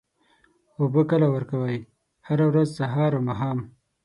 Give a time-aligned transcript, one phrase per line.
[0.79, 1.77] اوبه کله ورکوئ؟
[2.27, 3.59] هره ورځ، سهار او ماښام